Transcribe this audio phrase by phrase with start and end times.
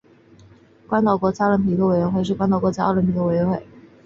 [0.87, 3.63] 关岛国家奥林匹克委员会是关岛的国家奥林匹克委员会。